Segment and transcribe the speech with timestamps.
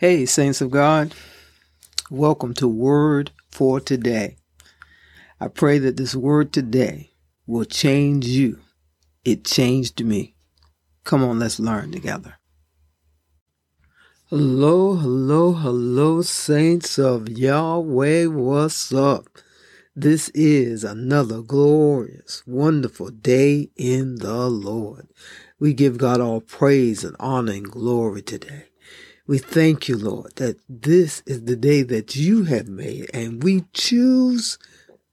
[0.00, 1.12] Hey, saints of God,
[2.08, 4.36] welcome to Word for Today.
[5.40, 7.10] I pray that this word today
[7.48, 8.60] will change you.
[9.24, 10.36] It changed me.
[11.02, 12.38] Come on, let's learn together.
[14.26, 18.26] Hello, hello, hello, saints of Yahweh.
[18.26, 19.26] What's up?
[19.96, 25.08] This is another glorious, wonderful day in the Lord.
[25.58, 28.67] We give God all praise and honor and glory today.
[29.28, 33.66] We thank you, Lord, that this is the day that you have made and we
[33.74, 34.58] choose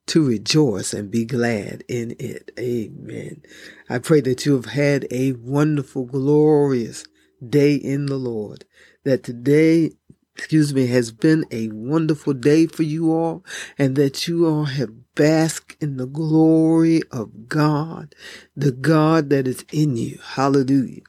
[0.08, 2.50] to rejoice and be glad in it.
[2.58, 3.42] Amen.
[3.90, 7.04] I pray that you have had a wonderful, glorious
[7.46, 8.64] day in the Lord,
[9.04, 9.92] that today
[10.38, 13.44] excuse me, has been a wonderful day for you all
[13.78, 18.16] and that you all have basked in the glory of God,
[18.56, 20.20] the God that is in you.
[20.23, 21.02] Hallelujah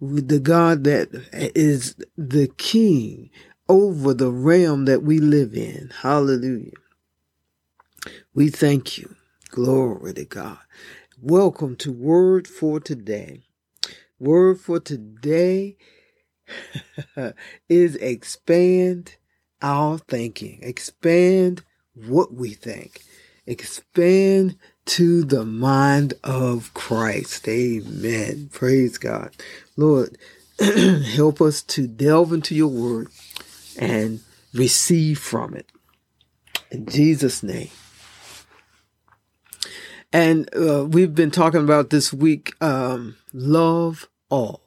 [0.00, 3.30] the God that is the king
[3.68, 5.90] over the realm that we live in.
[6.02, 6.72] Hallelujah.
[8.34, 9.16] We thank you.
[9.50, 10.58] Glory to God.
[11.20, 13.42] Welcome to Word for Today.
[14.18, 15.76] Word for today
[17.68, 19.16] is expand
[19.62, 23.02] our thinking, expand what we think,
[23.46, 27.46] expand to the mind of Christ.
[27.48, 28.48] Amen.
[28.52, 29.30] Praise God.
[29.76, 30.16] Lord,
[30.60, 33.08] help us to delve into your word
[33.78, 34.20] and
[34.54, 35.70] receive from it.
[36.70, 37.70] In Jesus' name.
[40.12, 44.62] And uh, we've been talking about this week um, love all.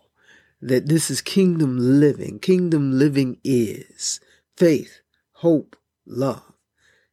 [0.61, 2.39] That this is kingdom living.
[2.39, 4.19] Kingdom living is
[4.57, 4.99] faith,
[5.31, 6.43] hope, love.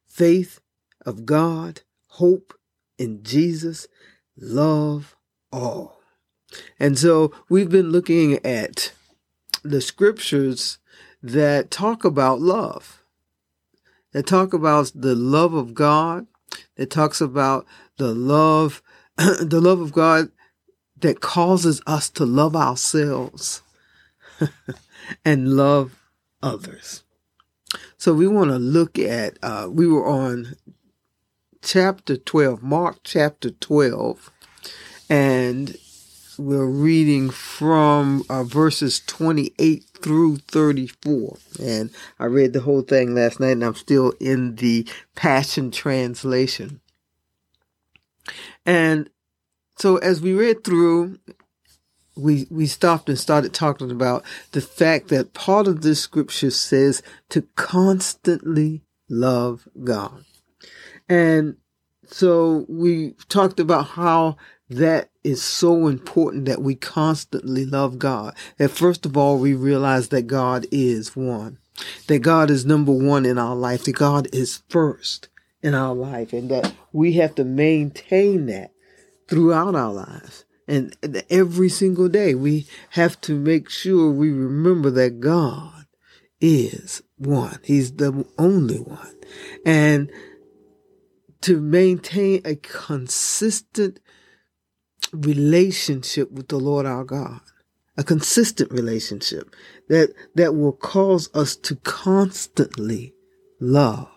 [0.05, 0.59] Faith
[1.05, 2.53] of God, hope
[2.97, 3.87] in Jesus,
[4.37, 5.15] love
[5.51, 5.99] all.
[6.79, 8.91] And so we've been looking at
[9.63, 10.77] the scriptures
[11.21, 13.03] that talk about love,
[14.13, 16.27] that talk about the love of God,
[16.75, 17.65] that talks about
[17.97, 18.81] the love,
[19.17, 20.31] the love of God
[20.99, 23.61] that causes us to love ourselves
[25.25, 26.01] and love
[26.41, 27.03] others.
[27.97, 30.55] So we want to look at, uh, we were on
[31.67, 34.31] chapter 12, Mark chapter 12,
[35.09, 35.75] and
[36.37, 41.37] we're reading from uh, verses 28 through 34.
[41.61, 41.89] And
[42.19, 46.79] I read the whole thing last night, and I'm still in the Passion Translation.
[48.65, 49.09] And
[49.77, 51.19] so as we read through,
[52.15, 54.23] we, we stopped and started talking about
[54.53, 60.23] the fact that part of this scripture says to constantly love God.
[61.09, 61.57] And
[62.05, 64.37] so we talked about how
[64.69, 68.35] that is so important that we constantly love God.
[68.57, 71.57] That first of all, we realize that God is one,
[72.07, 75.29] that God is number one in our life, that God is first
[75.61, 78.71] in our life, and that we have to maintain that
[79.27, 80.45] throughout our lives.
[80.67, 80.95] And
[81.29, 85.85] every single day, we have to make sure we remember that God
[86.41, 87.59] is one.
[87.63, 89.15] He's the only one.
[89.65, 90.11] And
[91.41, 93.99] to maintain a consistent
[95.13, 97.41] relationship with the Lord our God,
[97.97, 99.55] a consistent relationship
[99.89, 103.13] that, that will cause us to constantly
[103.59, 104.09] love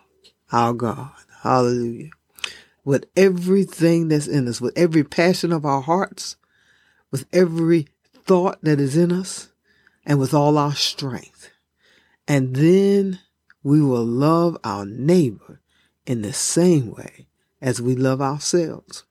[0.51, 1.11] our God.
[1.43, 2.09] Hallelujah.
[2.83, 6.35] With everything that's in us, with every passion of our hearts,
[7.11, 9.49] with every thought that is in us,
[10.05, 11.51] and with all our strength.
[12.27, 13.19] And then
[13.63, 15.60] we will love our neighbor
[16.05, 17.27] in the same way
[17.61, 19.03] as we love ourselves.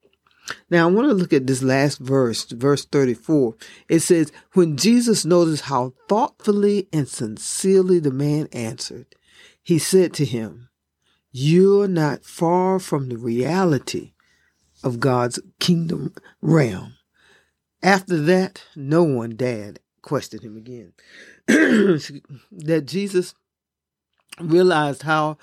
[0.68, 3.54] Now, I want to look at this last verse, verse 34.
[3.88, 9.06] It says, When Jesus noticed how thoughtfully and sincerely the man answered,
[9.62, 10.68] he said to him,
[11.30, 14.12] You're not far from the reality
[14.82, 16.96] of God's kingdom realm.
[17.82, 20.92] After that, no one dared question him again.
[21.46, 23.34] that Jesus
[24.40, 25.38] realized how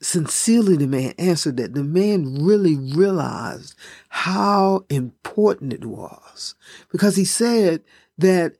[0.00, 1.74] sincerely the man answered that.
[1.74, 3.74] The man really realized
[4.08, 6.54] how important it was
[6.90, 7.82] because he said
[8.18, 8.56] that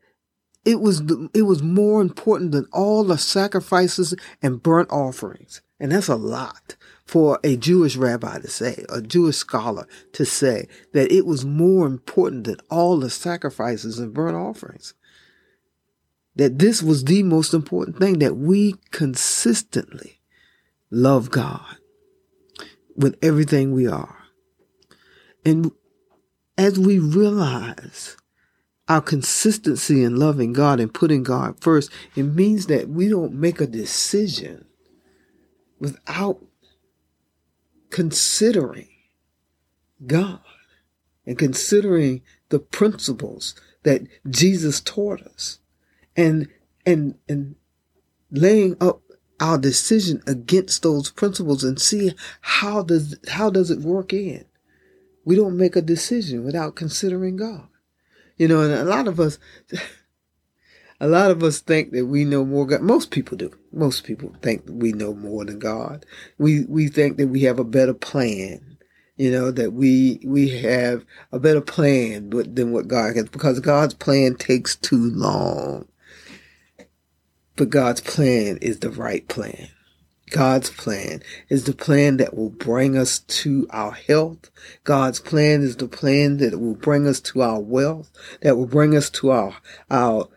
[0.64, 1.02] it was
[1.34, 5.60] it was more important than all the sacrifices and burnt offerings.
[5.78, 10.68] And that's a lot for a Jewish rabbi to say, a Jewish scholar to say
[10.92, 14.94] that it was more important than all the sacrifices and burnt offerings.
[16.36, 20.20] That this was the most important thing that we consistently
[20.94, 21.76] love God
[22.96, 24.18] with everything we are.
[25.44, 25.72] And
[26.56, 28.16] as we realize
[28.88, 33.60] our consistency in loving God and putting God first, it means that we don't make
[33.60, 34.66] a decision
[35.78, 36.40] without
[37.90, 38.88] considering
[40.06, 40.40] God
[41.26, 45.58] and considering the principles that Jesus taught us
[46.16, 46.48] and
[46.86, 47.56] and and
[48.30, 49.00] laying up
[49.40, 54.44] our decision against those principles and see how does how does it work in
[55.24, 57.68] we don't make a decision without considering God
[58.36, 59.38] you know, and a lot of us,
[61.00, 62.82] a lot of us think that we know more God.
[62.82, 63.52] Most people do.
[63.72, 66.04] Most people think we know more than God.
[66.38, 68.78] We, we think that we have a better plan.
[69.16, 73.94] You know, that we, we have a better plan than what God has because God's
[73.94, 75.86] plan takes too long.
[77.56, 79.68] But God's plan is the right plan.
[80.30, 84.50] God's plan is the plan that will bring us to our health.
[84.82, 88.10] God's plan is the plan that will bring us to our wealth,
[88.40, 89.56] that will bring us to our,
[89.90, 90.28] our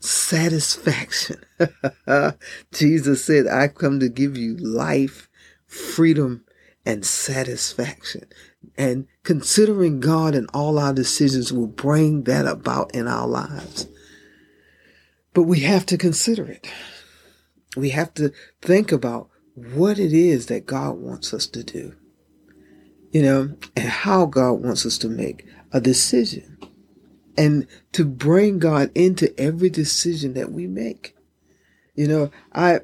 [0.00, 1.42] satisfaction.
[2.72, 5.30] Jesus said, I come to give you life,
[5.66, 6.44] freedom,
[6.84, 8.26] and satisfaction.
[8.76, 13.86] And considering God in all our decisions will bring that about in our lives.
[15.34, 16.68] But we have to consider it
[17.76, 21.94] we have to think about what it is that God wants us to do,
[23.10, 26.58] you know, and how God wants us to make a decision
[27.36, 31.16] and to bring God into every decision that we make.
[31.94, 32.80] You know, I,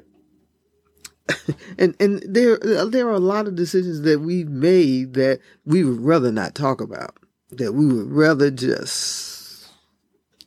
[1.77, 6.01] and, and there, there are a lot of decisions that we made that we would
[6.01, 7.15] rather not talk about,
[7.51, 9.67] that we would rather just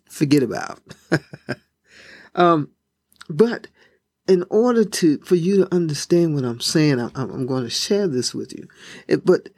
[0.08, 0.80] forget about.
[2.34, 2.70] um,
[3.28, 3.68] but
[4.28, 8.06] in order to for you to understand what I'm saying, I'm, I'm going to share
[8.06, 8.68] this with you.
[9.08, 9.48] It, but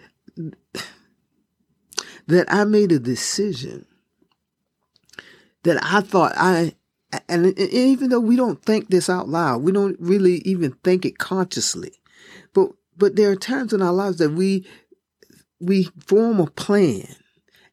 [2.27, 3.87] that I made a decision
[5.63, 6.75] that I thought I,
[7.29, 11.05] and, and even though we don't think this out loud, we don't really even think
[11.05, 11.93] it consciously,
[12.53, 14.67] but but there are times in our lives that we
[15.61, 17.07] we form a plan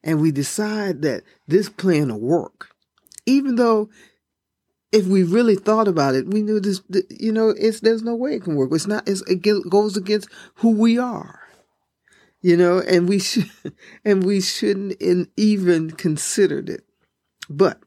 [0.04, 2.68] and we decide that this plan will work,
[3.26, 3.88] even though
[4.92, 6.82] if we really thought about it, we knew this.
[7.10, 8.70] You know, it's there's no way it can work.
[8.72, 9.08] It's not.
[9.08, 11.40] It's, it goes against who we are.
[12.42, 13.50] You know, and we should,
[14.04, 15.00] and we shouldn't
[15.36, 16.84] even considered it.
[17.48, 17.80] But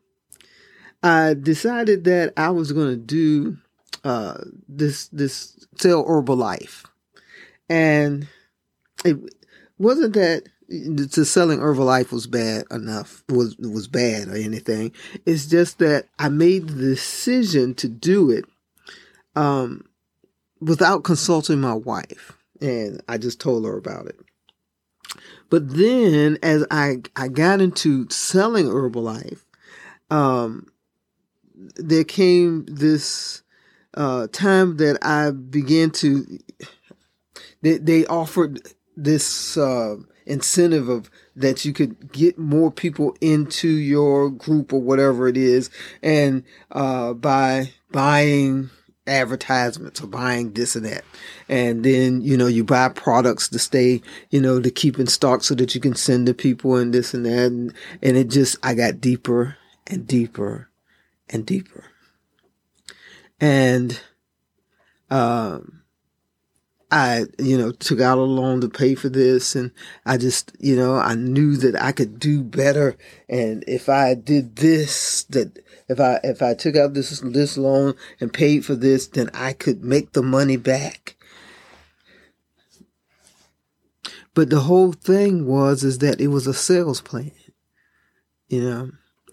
[1.03, 3.57] I decided that I was going to do
[4.03, 4.37] uh,
[4.67, 6.85] this this sell Herbalife.
[7.69, 8.27] and
[9.03, 9.17] it
[9.77, 14.91] wasn't that to selling Herbalife was bad enough was was bad or anything.
[15.25, 18.45] It's just that I made the decision to do it
[19.35, 19.85] um,
[20.59, 24.19] without consulting my wife, and I just told her about it.
[25.49, 29.43] But then, as I I got into selling Herbalife,
[30.09, 30.67] um,
[31.75, 33.43] there came this
[33.93, 36.39] uh, time that I began to.
[37.61, 38.61] They, they offered
[38.97, 39.57] this.
[39.57, 45.37] Uh, incentive of that you could get more people into your group or whatever it
[45.37, 45.69] is
[46.01, 48.69] and uh, by buying
[49.07, 51.03] advertisements or buying this and that.
[51.47, 54.01] And then you know you buy products to stay
[54.31, 57.13] you know to keep in stock so that you can send to people and this
[57.13, 57.45] and that.
[57.47, 59.57] And, and it just i got deeper
[59.87, 60.69] and deeper
[61.29, 61.85] and deeper.
[63.39, 63.99] And
[65.11, 65.83] um
[66.95, 69.71] I, you know, took out a loan to pay for this and
[70.05, 72.95] I just, you know, I knew that I could do better.
[73.27, 75.59] And if I did this, that
[75.89, 79.51] if I, if I took out this, this loan and paid for this, then I
[79.51, 81.17] could make the money back.
[84.33, 87.33] But the whole thing was, is that it was a sales plan,
[88.47, 88.91] you know,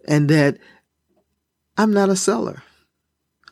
[0.09, 0.59] and that
[1.77, 2.65] I'm not a seller.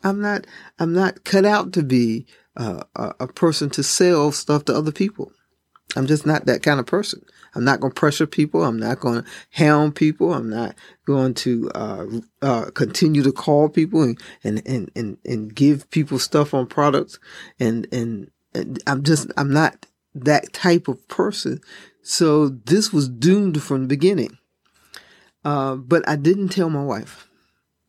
[0.03, 0.47] I'm not,
[0.79, 2.25] I'm not cut out to be
[2.57, 5.31] uh, a, person to sell stuff to other people.
[5.95, 7.23] I'm just not that kind of person.
[7.53, 8.63] I'm not going to pressure people.
[8.63, 10.33] I'm not going to hound people.
[10.33, 12.05] I'm not going to uh,
[12.41, 17.19] uh, continue to call people and, and, and, and, and give people stuff on products.
[17.59, 21.59] And, and, and I'm just, I'm not that type of person.
[22.03, 24.37] So this was doomed from the beginning.
[25.43, 27.27] Uh, but I didn't tell my wife.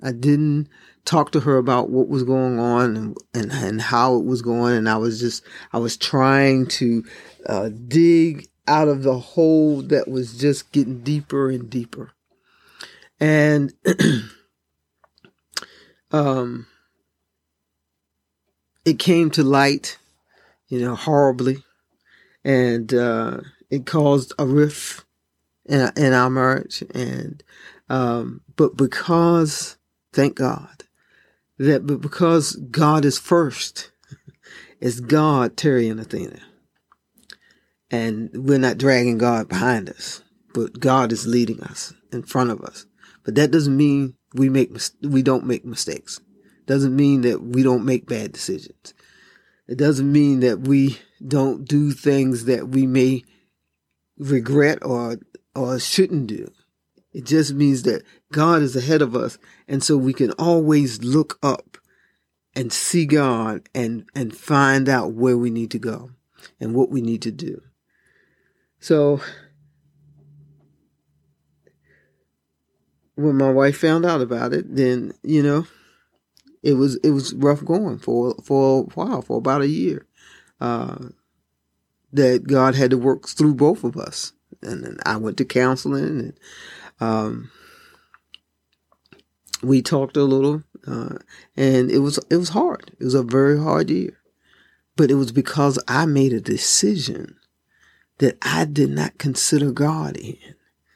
[0.02, 0.68] I didn't
[1.04, 4.76] talk to her about what was going on and, and, and how it was going.
[4.76, 7.04] And I was just, I was trying to
[7.46, 12.12] uh, dig out of the hole that was just getting deeper and deeper.
[13.20, 13.72] And,
[16.12, 16.66] um,
[18.84, 19.98] it came to light,
[20.68, 21.62] you know, horribly.
[22.44, 23.40] And, uh,
[23.70, 25.04] it caused a rift
[25.66, 26.82] in, in our marriage.
[26.94, 27.42] And,
[27.88, 29.76] Um, but because,
[30.12, 30.84] thank God,
[31.58, 33.90] that because God is first,
[34.80, 36.40] it's God, Terry and Athena.
[37.90, 40.22] And we're not dragging God behind us,
[40.54, 42.86] but God is leading us in front of us.
[43.24, 44.70] But that doesn't mean we make
[45.02, 46.20] we don't make mistakes.
[46.66, 48.94] Doesn't mean that we don't make bad decisions.
[49.68, 53.24] It doesn't mean that we don't do things that we may
[54.18, 55.18] regret or
[55.54, 56.50] or shouldn't do.
[57.12, 61.38] It just means that God is ahead of us and so we can always look
[61.42, 61.78] up
[62.54, 66.10] and see God and and find out where we need to go
[66.60, 67.62] and what we need to do.
[68.80, 69.20] So
[73.14, 75.66] when my wife found out about it, then, you know,
[76.62, 80.06] it was it was rough going for for a while, for about a year.
[80.60, 81.08] Uh,
[82.12, 86.40] that God had to work through both of us, and, I went to counseling, and
[87.00, 87.50] um,
[89.62, 91.16] we talked a little, uh,
[91.56, 92.92] and it was it was hard.
[92.98, 94.18] It was a very hard year,
[94.96, 97.36] but it was because I made a decision
[98.18, 100.36] that I did not consider God in,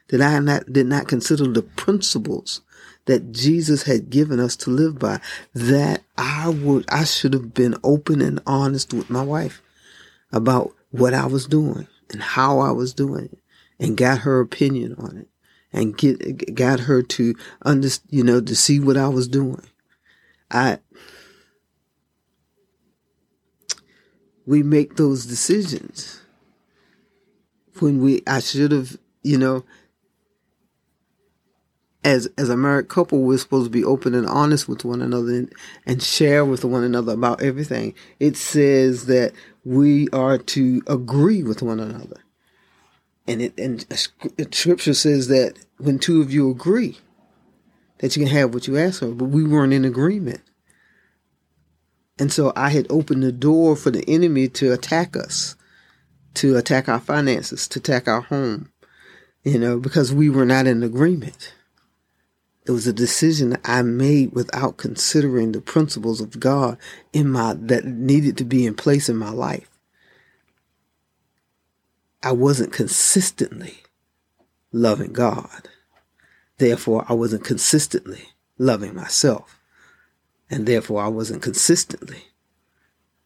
[0.08, 2.61] that I not, did not consider the principles
[3.06, 5.20] that Jesus had given us to live by,
[5.54, 9.62] that I would, I should have been open and honest with my wife
[10.32, 13.38] about what I was doing and how I was doing it
[13.78, 15.28] and got her opinion on it
[15.76, 19.62] and get, got her to under, you know, to see what I was doing.
[20.50, 20.78] I,
[24.47, 26.23] we make those decisions
[27.78, 29.64] when we, I should have, you know,
[32.04, 35.35] as as a married couple, we're supposed to be open and honest with one another
[35.35, 35.52] and,
[35.87, 37.95] and share with one another about everything.
[38.21, 39.33] It says that
[39.64, 42.23] we are to agree with one another,
[43.26, 43.85] and it and
[44.54, 46.99] Scripture says that when two of you agree,
[47.99, 49.09] that you can have what you ask for.
[49.09, 50.40] But we weren't in agreement,
[52.18, 55.56] and so I had opened the door for the enemy to attack us,
[56.35, 58.71] to attack our finances, to attack our home,
[59.45, 61.54] you know, because we were not in agreement.
[62.66, 66.78] It was a decision I made without considering the principles of God
[67.12, 69.71] in my that needed to be in place in my life.
[72.25, 73.85] I wasn't consistently
[74.76, 75.68] loving God.
[76.59, 78.28] Therefore, I wasn't consistently
[78.59, 79.61] loving myself.
[80.49, 82.25] And therefore, I wasn't consistently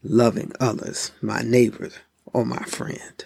[0.02, 3.24] loving others, my neighbors, or my friend.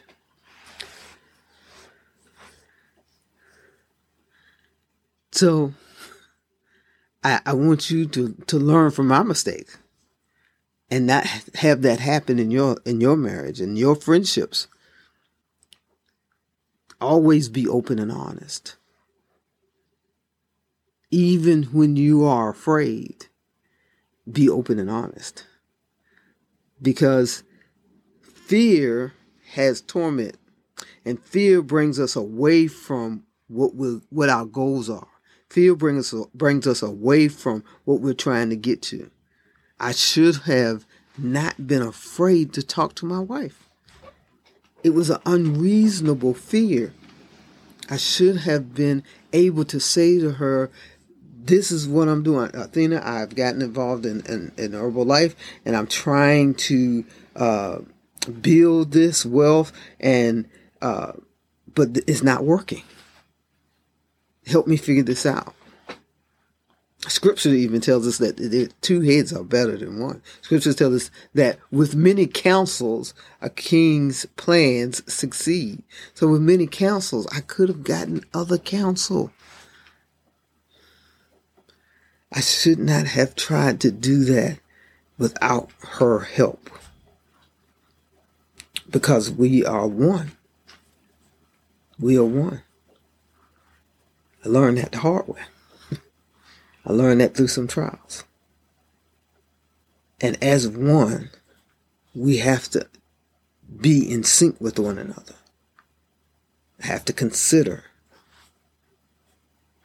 [5.31, 5.75] So,
[7.23, 9.79] I, I want you to, to learn from my mistakes
[10.91, 14.69] and not have that happen in your in your marriage and your friendships.
[17.05, 18.77] Always be open and honest.
[21.11, 23.27] Even when you are afraid,
[24.33, 25.45] be open and honest.
[26.81, 27.43] Because
[28.23, 29.13] fear
[29.53, 30.39] has torment
[31.05, 35.09] and fear brings us away from what we what our goals are.
[35.51, 39.11] Fear brings us, brings us away from what we're trying to get to.
[39.79, 40.87] I should have
[41.19, 43.69] not been afraid to talk to my wife.
[44.85, 46.93] It was an unreasonable fear.
[47.91, 50.71] I should have been able to say to her,
[51.37, 52.51] this is what I'm doing.
[52.55, 57.79] Athena, I've gotten involved in, in, in Herbalife and I'm trying to uh,
[58.41, 60.49] build this wealth and
[60.81, 61.13] uh,
[61.75, 62.83] but it's not working
[64.47, 65.55] help me figure this out.
[67.07, 70.23] Scripture even tells us that two heads are better than one.
[70.41, 75.83] Scripture tells us that with many counsels, a king's plans succeed.
[76.15, 79.33] So with many counsels, I could have gotten other counsel.
[82.33, 84.59] I should not have tried to do that
[85.19, 86.71] without her help.
[88.91, 90.33] Because we are one.
[91.99, 92.63] We are one.
[94.45, 95.43] I learned that the hard way.
[96.87, 98.25] I learned that through some trials.
[100.21, 101.31] And as one,
[102.15, 102.87] we have to
[103.81, 105.35] be in sync with one another.
[106.81, 107.85] Have to consider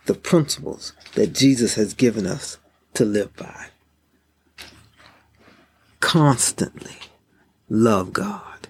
[0.06, 2.58] the principles that Jesus has given us
[2.96, 3.68] to live by.
[6.00, 6.96] Constantly
[7.70, 8.68] love God.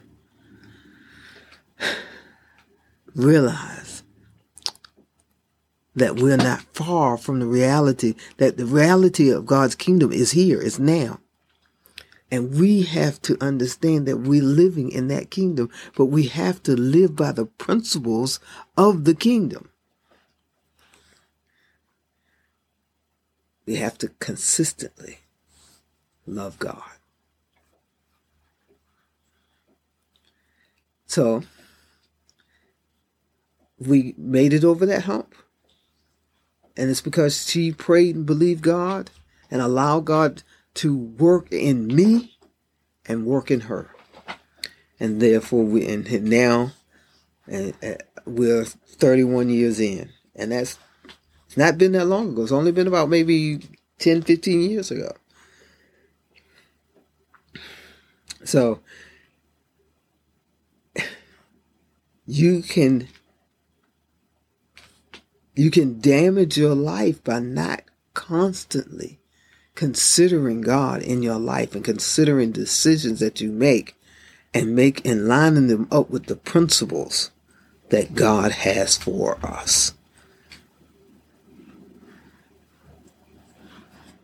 [3.16, 3.89] Realize
[6.00, 10.62] that we're not far from the reality that the reality of God's kingdom is here,
[10.62, 11.20] is now.
[12.32, 16.76] And we have to understand that we're living in that kingdom, but we have to
[16.76, 18.40] live by the principles
[18.78, 19.70] of the kingdom.
[23.66, 25.20] We have to consistently
[26.26, 26.84] love God.
[31.06, 31.44] So
[33.80, 35.34] we made it over that hump.
[36.80, 39.12] And it's because she prayed and believed God
[39.52, 40.44] and allowed God
[40.76, 42.38] to work in me
[43.06, 43.94] and work in her.
[44.98, 46.72] And therefore, we and now
[47.48, 47.74] and
[48.26, 50.10] we're 31 years in.
[50.34, 50.80] And that's
[51.58, 52.44] not been that long ago.
[52.44, 53.60] It's only been about maybe
[53.98, 55.12] 10, 15 years ago.
[58.46, 58.80] So
[62.26, 63.10] you can
[65.60, 67.82] you can damage your life by not
[68.14, 69.20] constantly
[69.76, 73.96] considering God in your life and considering decisions that you make
[74.54, 77.32] and make and lining them up with the principles
[77.90, 79.94] that God has for us.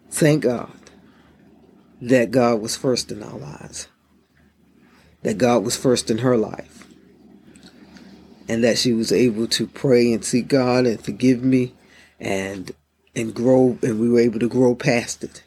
[0.10, 0.72] Thank God
[2.02, 3.90] that God was first in our lives,
[5.24, 6.75] that God was first in her life,
[8.48, 11.74] and that she was able to pray and seek God and forgive me
[12.20, 12.72] and
[13.16, 15.44] and grow and we were able to grow past it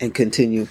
[0.00, 0.68] and continue.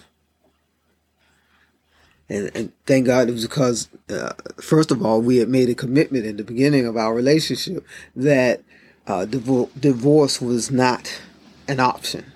[2.28, 5.76] And, and thank God it was because uh, first of all we had made a
[5.76, 7.86] commitment in the beginning of our relationship
[8.16, 8.62] that
[9.08, 11.22] uh, divo- divorce was not
[11.68, 12.32] an option.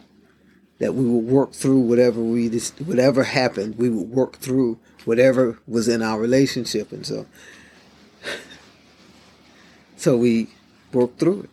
[0.80, 2.50] That we would work through whatever we
[2.86, 6.92] whatever happened we would work through whatever was in our relationship.
[6.92, 7.26] And so
[10.04, 10.50] so we
[10.92, 11.50] worked through it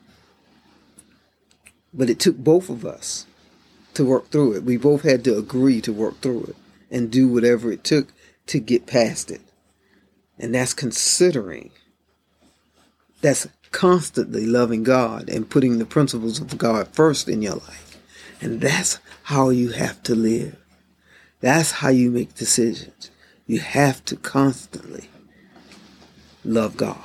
[1.95, 3.27] but it took both of us
[3.95, 6.57] to work through it we both had to agree to work through it
[6.91, 8.09] and do whatever it took
[8.47, 9.41] to get past it
[10.39, 11.71] and that's considering
[13.21, 17.91] that's constantly loving God and putting the principles of God first in your life
[18.41, 20.57] and that's how you have to live.
[21.41, 23.11] That's how you make decisions.
[23.47, 25.09] You have to constantly
[26.45, 26.99] love God.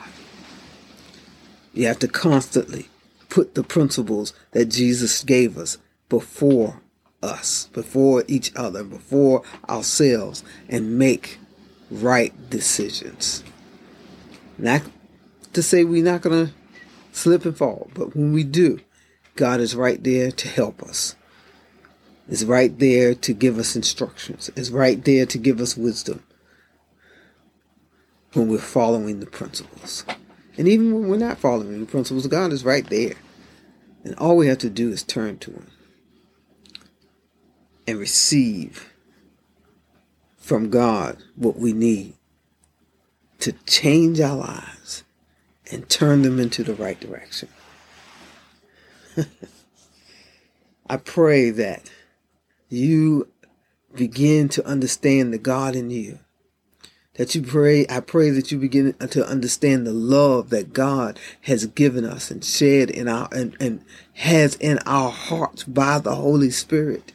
[1.76, 2.90] You have to constantly
[3.30, 5.78] put the principles that Jesus gave us
[6.10, 6.82] before
[7.22, 11.38] us, before each other, before ourselves, and make
[11.92, 13.44] right decisions.
[14.58, 14.82] Not
[15.54, 16.54] to say we're not going to
[17.12, 18.80] slip and fall, but when we do,
[19.36, 21.16] God is right there to help us
[22.28, 26.24] is right there to give us instructions, is right there to give us wisdom
[28.34, 30.06] when we're following the principles.
[30.58, 33.16] And even when we're not following the principles, of God is right there.
[34.04, 35.68] And all we have to do is turn to Him
[37.88, 38.94] and receive
[40.38, 42.14] from God what we need
[43.40, 45.04] to change our lives
[45.72, 47.50] and turn them into the right direction.
[50.90, 51.90] I pray that
[52.70, 53.28] you
[53.96, 56.20] begin to understand the God in you.
[57.18, 61.66] That you pray, I pray that you begin to understand the love that God has
[61.66, 66.50] given us and shed in our, and, and has in our hearts by the Holy
[66.50, 67.14] Spirit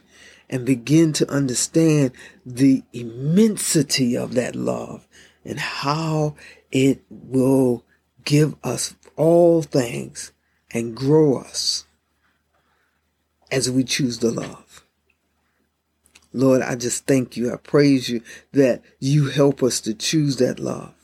[0.49, 2.13] and begin to understand
[2.45, 5.07] the immensity of that love
[5.45, 6.35] and how
[6.73, 7.85] it will
[8.25, 10.33] give us all things
[10.73, 11.87] and grow us
[13.51, 14.70] as we choose to love.
[16.33, 17.53] Lord, I just thank you.
[17.53, 20.95] I praise you that you help us to choose that love,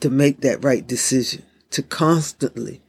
[0.00, 2.80] to make that right decision, to constantly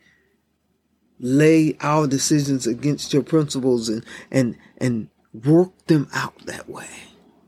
[1.20, 6.88] lay our decisions against your principles and, and, and work them out that way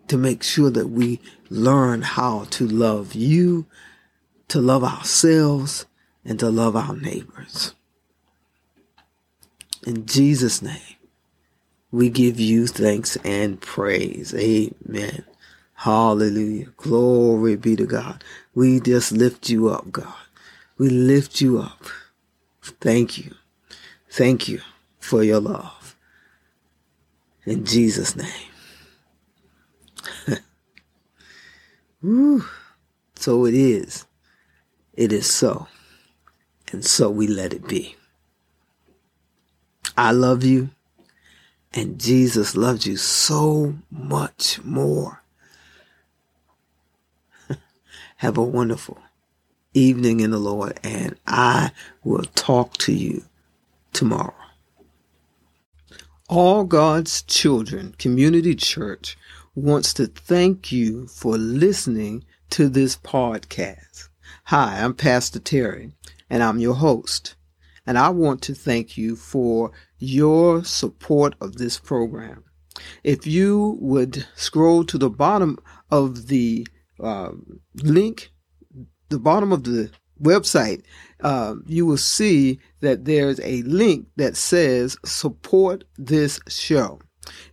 [0.08, 3.66] to make sure that we learn how to love you,
[4.48, 5.86] to love ourselves,
[6.24, 7.74] and to love our neighbors.
[9.86, 10.95] In Jesus' name
[11.92, 14.34] we give you thanks and praise.
[14.36, 15.24] Amen.
[15.76, 16.68] Hallelujah.
[16.78, 18.24] Glory be to God.
[18.54, 20.14] We just lift you up, God.
[20.78, 21.86] We lift you up.
[22.82, 23.36] Thank you.
[24.10, 24.62] Thank you
[25.00, 25.96] for your love.
[27.46, 28.52] In Jesus' name.
[32.02, 32.44] Woo.
[33.16, 34.06] So it is.
[34.94, 35.68] It is so.
[36.72, 37.96] And so we let it be.
[39.98, 40.70] I love you.
[41.78, 45.22] And Jesus loves you so much more.
[48.18, 48.98] Have a wonderful
[49.74, 53.26] evening in the Lord, and I will talk to you
[53.92, 54.34] tomorrow.
[56.30, 59.18] All God's Children Community Church
[59.54, 64.08] wants to thank you for listening to this podcast.
[64.46, 65.92] Hi, I'm Pastor Terry,
[66.30, 67.36] and I'm your host.
[67.86, 72.44] And I want to thank you for your support of this program.
[73.04, 75.58] If you would scroll to the bottom
[75.92, 76.68] of the
[77.00, 77.32] uh,
[77.76, 78.32] link,
[79.10, 80.84] the bottom of the website,
[81.22, 87.00] uh, you will see that there's a link that says support this show.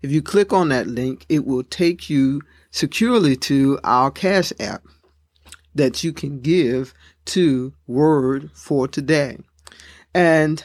[0.02, 4.82] If you click on that link, it will take you securely to our Cash App
[5.74, 6.92] that you can give
[7.26, 9.38] to Word for Today.
[10.14, 10.64] And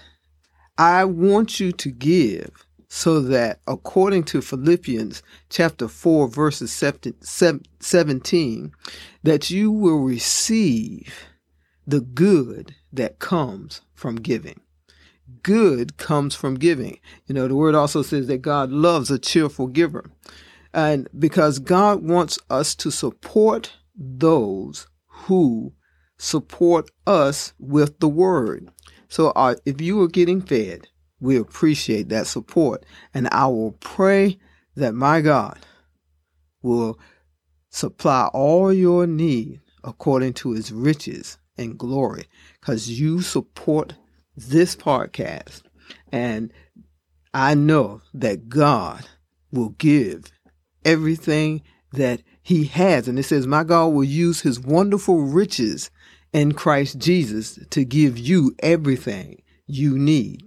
[0.78, 8.72] I want you to give so that according to Philippians chapter 4 verses 17
[9.24, 11.14] that you will receive
[11.86, 14.60] the good that comes from giving.
[15.44, 17.00] Good comes from giving.
[17.26, 20.10] You know, the word also says that God loves a cheerful giver.
[20.74, 25.74] And because God wants us to support those who
[26.18, 28.70] support us with the word.
[29.10, 30.88] So uh, if you are getting fed,
[31.20, 32.86] we appreciate that support.
[33.14, 34.38] And I will pray
[34.76, 35.58] that my God
[36.62, 37.00] will
[37.70, 42.26] supply all your need according to his riches and glory
[42.60, 43.94] because you support
[44.36, 45.64] this podcast.
[46.12, 46.52] And
[47.34, 49.08] I know that God
[49.52, 50.32] will give
[50.86, 53.08] everything that he has.
[53.08, 55.90] And it says, My God will use his wonderful riches
[56.34, 60.44] in Christ Jesus to give you everything you need.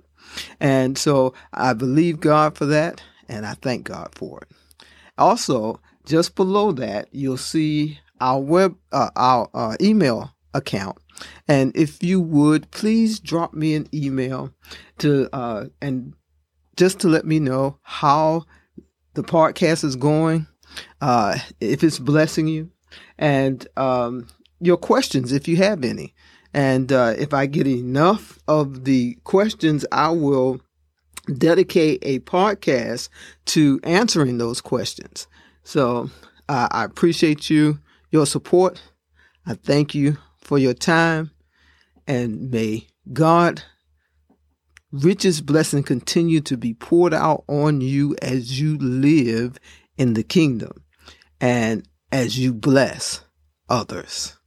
[0.61, 4.49] And so I believe God for that, and I thank God for it.
[5.19, 10.99] Also, just below that, you'll see our web, uh, our uh, email account.
[11.47, 14.55] And if you would, please drop me an email
[14.99, 16.15] to, uh, and
[16.77, 18.45] just to let me know how
[19.15, 20.47] the podcast is going,
[21.01, 22.71] uh, if it's blessing you,
[23.19, 24.29] and um,
[24.61, 26.15] your questions, if you have any.
[26.53, 30.61] And uh, if I get enough of the questions, I will
[31.33, 33.09] dedicate a podcast
[33.47, 35.27] to answering those questions.
[35.63, 36.11] So
[36.49, 37.79] uh, I appreciate you,
[38.11, 38.83] your support.
[39.47, 41.31] I thank you for your time.
[42.07, 43.63] And may God
[44.93, 49.59] richest blessing continue to be poured out on you as you live
[49.97, 50.85] in the kingdom
[51.41, 53.25] and as you bless
[53.69, 54.40] others.